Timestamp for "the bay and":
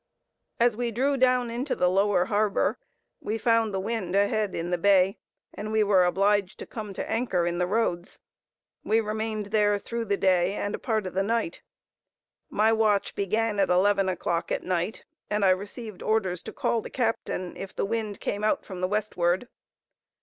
4.71-5.71